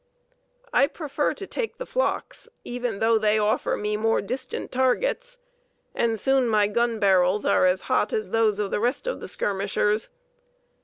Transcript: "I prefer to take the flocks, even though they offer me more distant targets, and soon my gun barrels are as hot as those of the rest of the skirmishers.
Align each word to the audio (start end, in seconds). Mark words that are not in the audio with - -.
"I 0.73 0.87
prefer 0.87 1.35
to 1.35 1.45
take 1.45 1.77
the 1.77 1.85
flocks, 1.85 2.49
even 2.63 2.97
though 2.97 3.19
they 3.19 3.37
offer 3.37 3.77
me 3.77 3.97
more 3.97 4.19
distant 4.19 4.71
targets, 4.71 5.37
and 5.93 6.19
soon 6.19 6.47
my 6.47 6.65
gun 6.65 6.97
barrels 6.97 7.45
are 7.45 7.67
as 7.67 7.81
hot 7.81 8.11
as 8.11 8.31
those 8.31 8.57
of 8.57 8.71
the 8.71 8.79
rest 8.79 9.05
of 9.05 9.19
the 9.19 9.27
skirmishers. 9.27 10.09